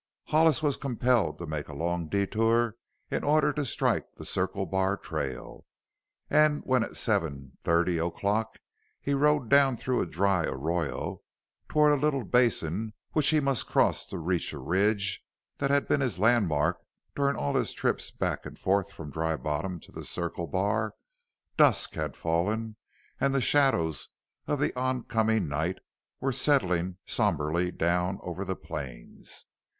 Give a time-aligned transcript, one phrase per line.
[0.29, 2.75] Hollis was compelled to make a long detour
[3.11, 5.67] in order to strike the Circle Bar trail,
[6.27, 8.57] and when at seven thirty o'clock
[8.99, 11.21] he rode down through a dry arroyo
[11.69, 15.23] toward a little basin which he must cross to reach a ridge
[15.59, 16.79] that had been his landmark
[17.15, 20.95] during all his trips back and forth from Dry Bottom to the Circle Bar,
[21.57, 22.75] dusk had fallen
[23.19, 24.09] and the shadows
[24.47, 25.77] of the oncoming night
[26.19, 29.45] were settling somberly down over the plains.